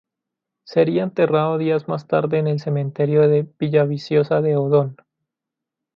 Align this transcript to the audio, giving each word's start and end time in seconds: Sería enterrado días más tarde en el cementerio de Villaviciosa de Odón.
Sería 0.63 1.03
enterrado 1.03 1.59
días 1.59 1.87
más 1.87 2.07
tarde 2.07 2.39
en 2.39 2.47
el 2.47 2.59
cementerio 2.59 3.27
de 3.29 3.47
Villaviciosa 3.59 4.41
de 4.41 4.55
Odón. 4.57 4.97